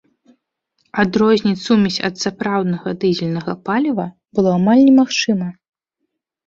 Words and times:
Адрозніць 1.03 1.61
сумесь 1.67 2.01
ад 2.11 2.15
сапраўднага 2.23 2.97
дызельнага 3.05 3.53
паліва 3.69 4.09
было 4.39 4.49
амаль 4.59 4.81
немагчыма. 4.91 5.47